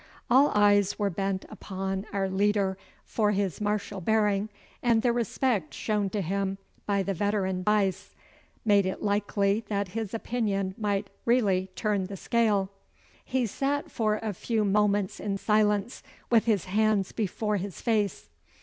All 0.31 0.51
eyes 0.55 0.97
were 0.97 1.11
bent 1.11 1.45
upon 1.47 2.07
our 2.11 2.27
leader, 2.27 2.75
for 3.05 3.33
his 3.33 3.61
martial 3.61 4.01
bearing, 4.01 4.49
and 4.81 5.03
the 5.03 5.13
respect 5.13 5.75
shown 5.75 6.09
to 6.09 6.21
him 6.23 6.57
by 6.87 7.03
the 7.03 7.13
veteran 7.13 7.61
Buyse, 7.61 8.15
made 8.65 8.87
it 8.87 9.03
likely 9.03 9.63
that 9.67 9.89
his 9.89 10.15
opinion 10.15 10.73
might 10.75 11.11
really 11.23 11.69
turn 11.75 12.07
the 12.07 12.17
scale. 12.17 12.71
He 13.23 13.45
sat 13.45 13.91
for 13.91 14.15
a 14.23 14.33
few 14.33 14.65
moments 14.65 15.19
in 15.19 15.37
silence 15.37 16.01
with 16.31 16.45
his 16.45 16.65
hands 16.65 17.11
before 17.11 17.57
his 17.57 17.79
face. 17.79 18.27